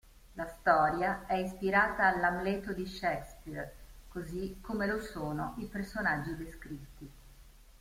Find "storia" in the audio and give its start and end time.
0.47-1.27